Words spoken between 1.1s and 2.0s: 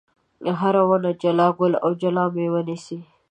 جلا ګل او